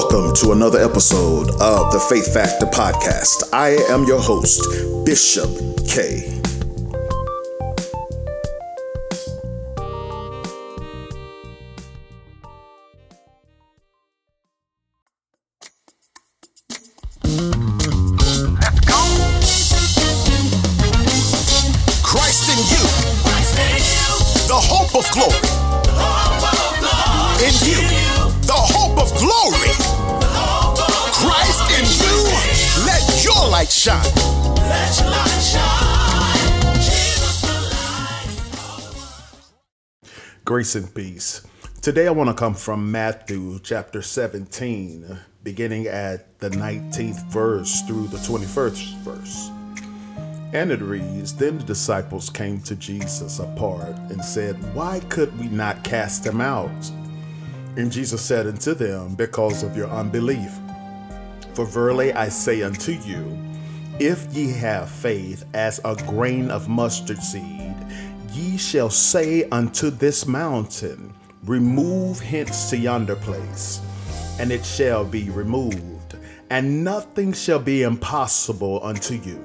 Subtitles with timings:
[0.00, 3.52] Welcome to another episode of the Faith Factor Podcast.
[3.52, 4.62] I am your host,
[5.04, 5.50] Bishop
[5.88, 6.38] K.
[22.04, 22.84] Christ in you,
[24.46, 25.47] the hope of glory.
[33.58, 35.88] Let your light shine.
[40.44, 41.46] Grace and peace.
[41.82, 48.06] Today I want to come from Matthew chapter 17, beginning at the 19th verse through
[48.06, 49.50] the 21st verse.
[50.52, 55.48] And it reads Then the disciples came to Jesus apart and said, Why could we
[55.48, 56.90] not cast him out?
[57.76, 60.52] And Jesus said unto them, Because of your unbelief.
[61.54, 63.47] For verily I say unto you,
[64.00, 67.74] if ye have faith as a grain of mustard seed,
[68.32, 71.12] ye shall say unto this mountain,
[71.44, 73.80] Remove hence to yonder place,
[74.38, 76.16] and it shall be removed,
[76.50, 79.42] and nothing shall be impossible unto you.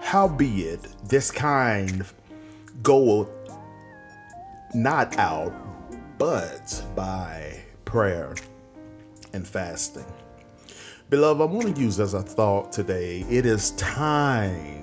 [0.00, 2.04] Howbeit, this kind
[2.82, 3.28] goeth
[4.74, 5.54] not out
[6.18, 8.34] but by prayer
[9.32, 10.06] and fasting.
[11.08, 14.82] Beloved, I want to use as a thought today it is time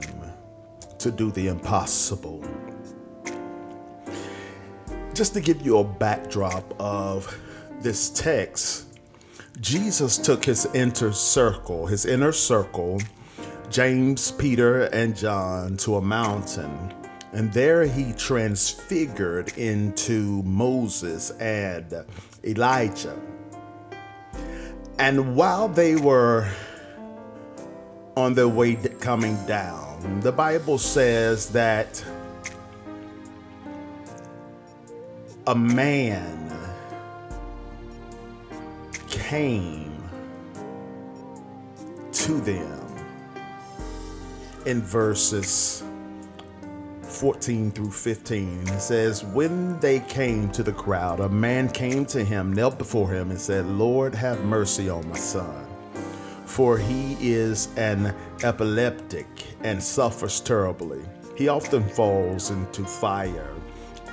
[0.98, 2.42] to do the impossible.
[5.14, 7.38] Just to give you a backdrop of
[7.82, 8.98] this text,
[9.60, 13.02] Jesus took his inner circle, his inner circle,
[13.70, 16.94] James, Peter, and John, to a mountain.
[17.34, 21.94] And there he transfigured into Moses and
[22.46, 23.20] Elijah.
[25.00, 26.50] And while they were
[28.16, 32.04] on their way coming down, the Bible says that
[35.48, 36.40] a man
[39.10, 39.92] came
[42.12, 42.80] to them
[44.66, 45.84] in verses
[47.14, 48.68] 14 through 15.
[48.68, 53.12] It says, When they came to the crowd, a man came to him, knelt before
[53.12, 55.68] him, and said, Lord, have mercy on my son,
[56.46, 59.28] for he is an epileptic
[59.62, 61.02] and suffers terribly.
[61.36, 63.54] He often falls into fire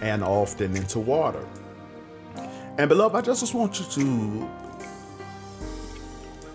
[0.02, 1.44] and often into water.
[2.78, 4.48] And beloved, I just want you to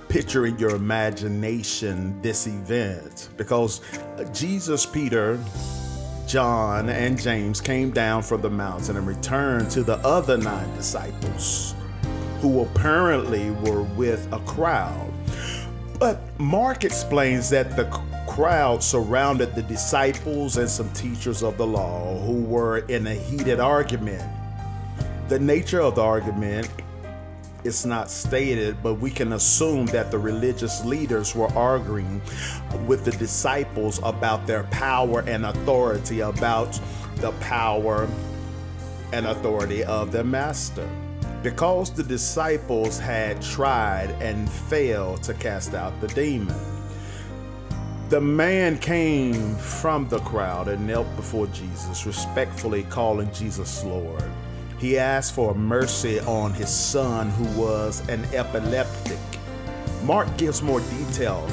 [0.09, 3.81] picture in your imagination this event because
[4.31, 5.39] Jesus, Peter,
[6.27, 11.75] John, and James came down from the mountain and returned to the other nine disciples
[12.41, 15.11] who apparently were with a crowd.
[15.99, 17.85] But Mark explains that the
[18.27, 23.59] crowd surrounded the disciples and some teachers of the law who were in a heated
[23.59, 24.23] argument.
[25.29, 26.69] The nature of the argument
[27.65, 32.21] is not stated, but we can assume that the religious leaders were arguing
[32.85, 36.79] with the disciples about their power and authority, about
[37.17, 38.07] the power
[39.11, 40.87] and authority of their master.
[41.41, 46.55] Because the disciples had tried and failed to cast out the demon.
[48.09, 54.23] The man came from the crowd and knelt before Jesus, respectfully calling Jesus Lord.
[54.77, 59.17] He asked for mercy on his son who was an epileptic.
[60.03, 61.47] Mark gives more detail.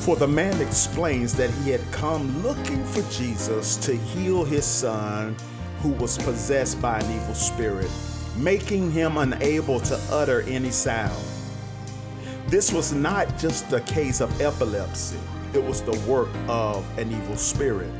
[0.00, 5.36] For the man explains that he had come looking for Jesus to heal his son
[5.80, 7.90] who was possessed by an evil spirit,
[8.36, 11.22] making him unable to utter any sound.
[12.46, 15.18] This was not just a case of epilepsy,
[15.52, 17.90] it was the work of an evil spirit.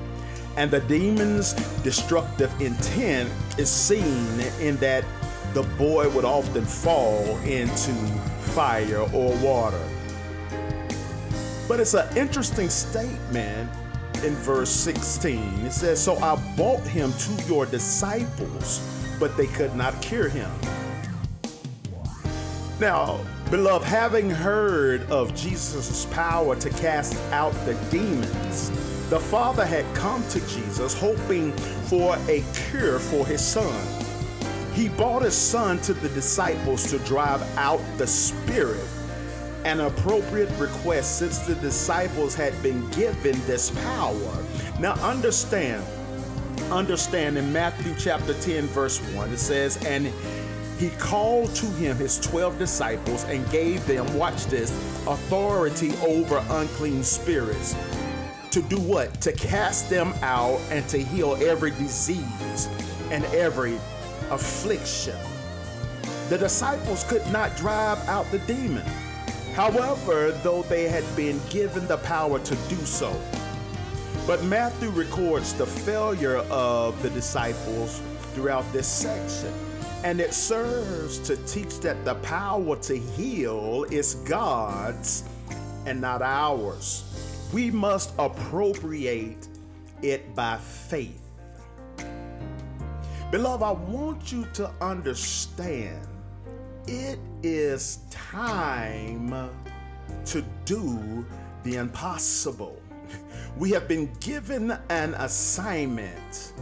[0.56, 1.52] And the demon's
[1.82, 5.04] destructive intent is seen in that
[5.52, 7.92] the boy would often fall into
[8.54, 9.82] fire or water.
[11.68, 13.70] But it's an interesting statement
[14.24, 15.66] in verse 16.
[15.66, 18.80] It says, So I brought him to your disciples,
[19.18, 20.50] but they could not cure him.
[22.78, 23.20] Now,
[23.50, 28.70] beloved, having heard of Jesus' power to cast out the demons,
[29.08, 31.52] the father had come to Jesus hoping
[31.88, 33.86] for a cure for his son.
[34.74, 38.84] He brought his son to the disciples to drive out the spirit,
[39.64, 44.44] an appropriate request since the disciples had been given this power.
[44.80, 45.84] Now, understand,
[46.70, 50.12] understand in Matthew chapter 10, verse 1, it says, And
[50.78, 54.70] he called to him his 12 disciples and gave them, watch this,
[55.06, 57.74] authority over unclean spirits.
[58.50, 59.20] To do what?
[59.20, 62.68] To cast them out and to heal every disease
[63.10, 63.76] and every
[64.30, 65.16] affliction.
[66.28, 68.84] The disciples could not drive out the demon.
[69.54, 73.14] However, though they had been given the power to do so.
[74.26, 78.02] But Matthew records the failure of the disciples
[78.34, 79.52] throughout this section.
[80.02, 85.24] And it serves to teach that the power to heal is God's
[85.86, 87.04] and not ours.
[87.52, 89.48] We must appropriate
[90.02, 91.22] it by faith.
[93.30, 96.06] Beloved, I want you to understand
[96.86, 99.50] it is time
[100.26, 101.26] to do
[101.64, 102.80] the impossible.
[103.56, 106.52] We have been given an assignment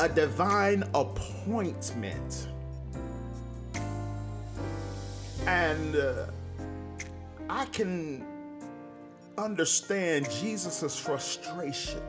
[0.00, 2.48] a divine appointment.
[5.46, 6.26] And uh,
[7.48, 8.24] I can
[9.38, 12.02] understand Jesus' frustration.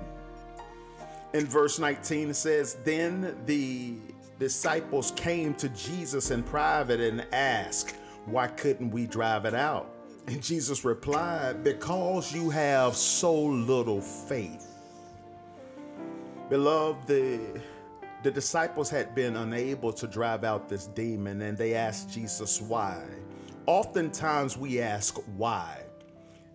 [1.34, 3.96] In verse 19, it says, Then the
[4.40, 7.96] disciples came to Jesus in private and asked,
[8.26, 9.94] Why couldn't we drive it out?
[10.28, 14.74] And Jesus replied, Because you have so little faith.
[16.50, 17.62] Beloved, the
[18.24, 23.04] the disciples had been unable to drive out this demon and they asked Jesus why.
[23.68, 25.84] Oftentimes we ask why.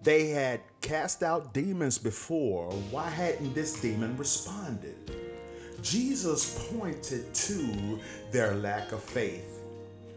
[0.03, 2.71] They had cast out demons before.
[2.91, 4.97] Why hadn't this demon responded?
[5.81, 8.01] Jesus pointed to
[8.33, 9.61] their lack of faith.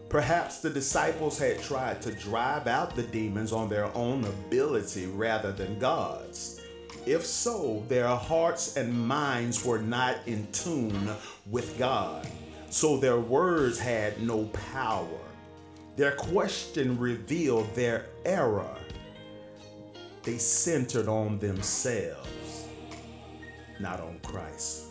[0.09, 5.51] Perhaps the disciples had tried to drive out the demons on their own ability rather
[5.51, 6.61] than God's.
[7.05, 11.09] If so, their hearts and minds were not in tune
[11.51, 12.27] with God,
[12.71, 15.19] so their words had no power.
[15.95, 18.75] Their question revealed their error.
[20.25, 22.65] They centered on themselves,
[23.79, 24.85] not on Christ.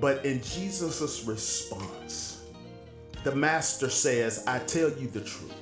[0.00, 2.44] But in Jesus' response,
[3.24, 5.54] the Master says, I tell you the truth.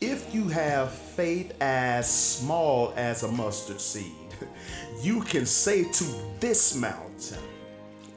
[0.00, 4.12] If you have faith as small as a mustard seed,
[5.02, 6.04] you can say to
[6.40, 7.42] this mountain,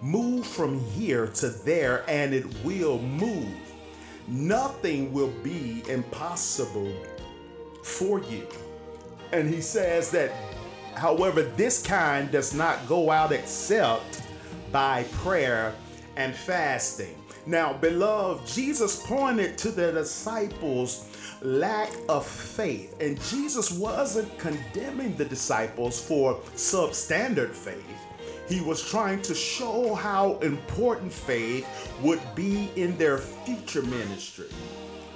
[0.01, 3.59] Move from here to there, and it will move.
[4.29, 6.93] Nothing will be impossible
[7.83, 8.47] for you.
[9.31, 10.31] And he says that,
[10.95, 14.23] however, this kind does not go out except
[14.71, 15.73] by prayer
[16.15, 17.15] and fasting.
[17.45, 21.05] Now, beloved, Jesus pointed to the disciples
[21.41, 22.95] lack of faith.
[22.99, 27.85] And Jesus wasn't condemning the disciples for substandard faith.
[28.47, 31.67] He was trying to show how important faith
[32.01, 34.47] would be in their future ministry.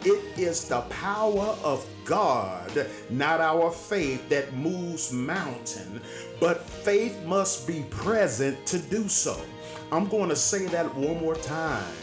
[0.05, 6.01] It is the power of God, not our faith, that moves mountain,
[6.41, 9.39] but faith must be present to do so.
[9.93, 11.93] I'm going to say that one more time.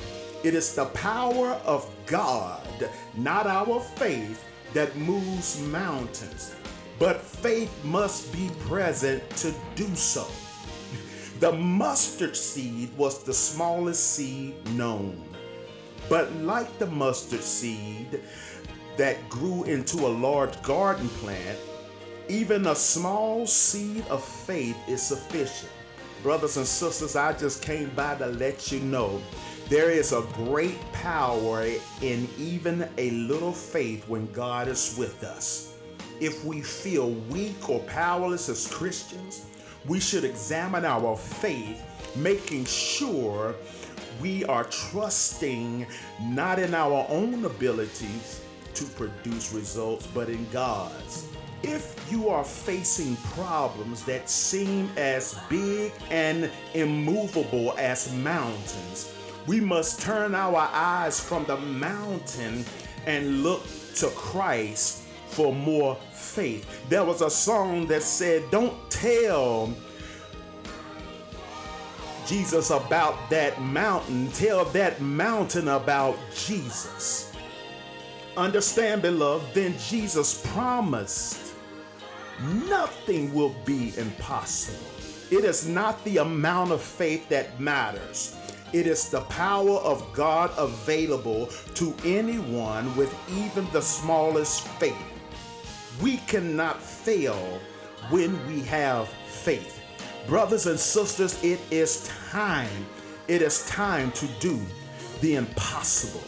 [0.43, 2.89] It is the power of God,
[3.19, 4.43] not our faith,
[4.73, 6.55] that moves mountains.
[6.99, 10.27] But faith must be present to do so.
[11.41, 15.23] The mustard seed was the smallest seed known.
[16.09, 18.21] But like the mustard seed
[18.97, 21.59] that grew into a large garden plant,
[22.29, 25.73] even a small seed of faith is sufficient.
[26.23, 29.21] Brothers and sisters, I just came by to let you know
[29.69, 31.65] there is a great power
[32.03, 35.75] in even a little faith when God is with us.
[36.21, 39.47] If we feel weak or powerless as Christians,
[39.87, 41.83] we should examine our faith,
[42.17, 43.55] making sure
[44.21, 45.87] we are trusting
[46.23, 48.43] not in our own abilities
[48.75, 51.29] to produce results, but in God's.
[51.63, 59.13] If you are facing problems that seem as big and immovable as mountains,
[59.47, 62.65] we must turn our eyes from the mountain
[63.07, 63.63] and look
[63.97, 66.67] to Christ for more faith.
[66.89, 69.75] There was a song that said, Don't tell
[72.31, 77.33] Jesus about that mountain, tell that mountain about Jesus.
[78.37, 81.55] Understand, beloved, then Jesus promised
[82.69, 84.79] nothing will be impossible.
[85.33, 88.37] It is not the amount of faith that matters.
[88.73, 94.95] It is the power of God available to anyone with even the smallest faith.
[96.01, 97.59] We cannot fail
[98.09, 99.80] when we have faith.
[100.27, 102.87] Brothers and sisters, it is time.
[103.29, 104.61] It is time to do
[105.21, 106.23] the impossible.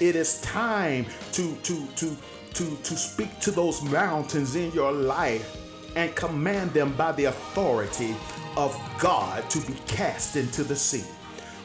[0.00, 2.16] It is time to, to, to,
[2.54, 5.56] to, to speak to those mountains in your life
[5.96, 8.14] and command them by the authority
[8.56, 11.04] of God to be cast into the sea.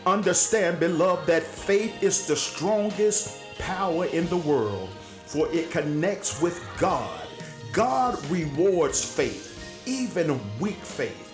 [0.06, 4.90] Understand, beloved, that faith is the strongest power in the world,
[5.26, 7.28] for it connects with God.
[7.72, 11.27] God rewards faith, even weak faith.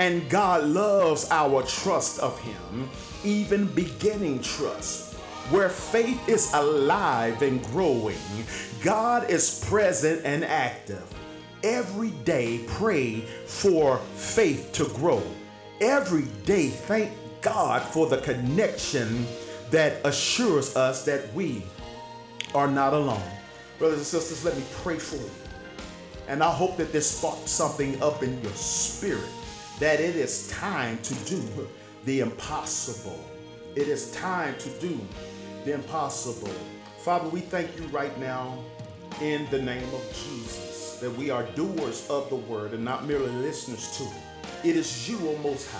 [0.00, 2.88] And God loves our trust of Him,
[3.22, 5.12] even beginning trust.
[5.50, 8.16] Where faith is alive and growing,
[8.82, 11.04] God is present and active.
[11.62, 15.22] Every day, pray for faith to grow.
[15.82, 19.26] Every day, thank God for the connection
[19.70, 21.62] that assures us that we
[22.54, 23.30] are not alone.
[23.78, 25.30] Brothers and sisters, let me pray for you.
[26.26, 29.28] And I hope that this sparks something up in your spirit
[29.80, 31.42] that it is time to do
[32.04, 33.18] the impossible.
[33.74, 35.00] It is time to do
[35.64, 36.52] the impossible.
[36.98, 38.58] Father, we thank you right now
[39.22, 43.30] in the name of Jesus that we are doers of the word and not merely
[43.30, 44.68] listeners to it.
[44.68, 45.78] It is you, O Most High,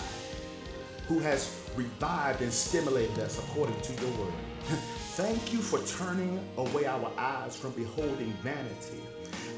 [1.07, 4.33] who has revived and stimulated us according to your word.
[5.12, 9.02] Thank you for turning away our eyes from beholding vanity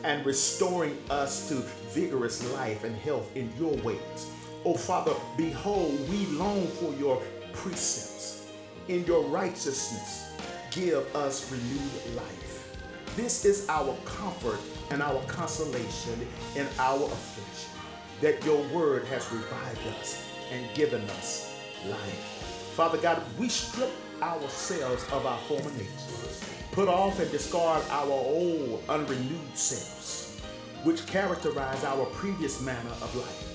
[0.04, 1.54] and restoring us to
[1.90, 4.30] vigorous life and health in your ways.
[4.64, 7.20] Oh, Father, behold, we long for your
[7.52, 8.52] precepts.
[8.88, 10.32] In your righteousness,
[10.70, 12.76] give us renewed life.
[13.16, 14.58] This is our comfort
[14.90, 17.70] and our consolation in our affliction,
[18.20, 21.56] that your word has revived us and given us
[21.86, 22.72] life.
[22.74, 23.90] Father God, we strip
[24.22, 25.90] ourselves of our former nature,
[26.70, 30.40] put off and discard our old, unrenewed selves,
[30.84, 33.48] which characterize our previous manner of life.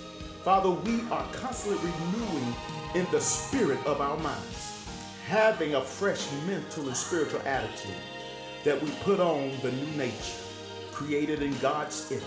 [0.43, 2.55] Father, we are constantly renewing
[2.95, 4.87] in the spirit of our minds,
[5.25, 7.95] having a fresh mental and spiritual attitude
[8.63, 10.43] that we put on the new nature,
[10.91, 12.23] created in God's image,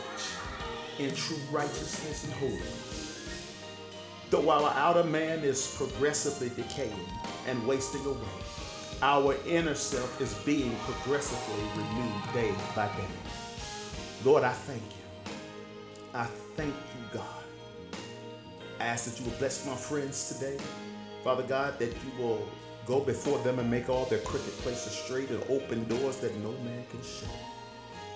[0.99, 3.10] in true righteousness and holiness.
[4.31, 6.95] Though while our outer man is progressively decaying
[7.49, 8.17] and wasting away,
[9.03, 13.09] our inner self is being progressively renewed day by day.
[14.25, 15.33] Lord, I thank you.
[16.15, 17.99] I thank you, God.
[18.79, 20.59] I ask that you will bless my friends today.
[21.25, 22.49] Father God, that you will
[22.87, 26.53] go before them and make all their crooked places straight and open doors that no
[26.65, 27.31] man can shut.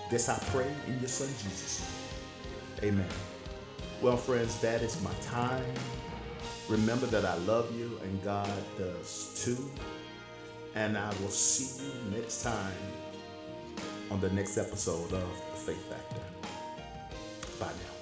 [0.09, 1.85] This I pray in your son Jesus'.
[2.83, 3.07] Amen.
[4.01, 5.73] Well, friends, that is my time.
[6.67, 9.69] Remember that I love you and God does too.
[10.73, 12.73] And I will see you next time
[14.11, 16.21] on the next episode of The Faith Factor.
[17.59, 17.94] Bye now.